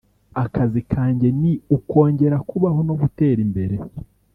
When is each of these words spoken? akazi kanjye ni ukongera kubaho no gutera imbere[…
akazi 0.43 0.81
kanjye 0.91 1.27
ni 1.39 1.53
ukongera 1.77 2.37
kubaho 2.49 2.79
no 2.87 2.93
gutera 3.01 3.39
imbere[… 3.65 3.75